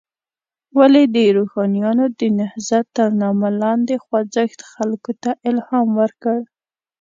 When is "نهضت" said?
2.39-2.85